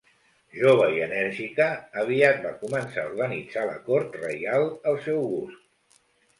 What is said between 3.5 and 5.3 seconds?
la cort reial al seu